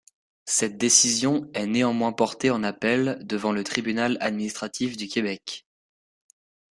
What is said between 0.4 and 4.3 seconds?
Cette décision est néanmoins portée en appel devant le Tribunal